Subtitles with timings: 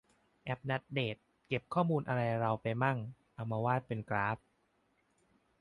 [0.43, 1.17] แอปนัดเดต
[1.47, 2.97] เก็บข้อมูลอะไรเราไปมั่ง
[3.33, 4.37] เอามาวาดเป็นกราฟ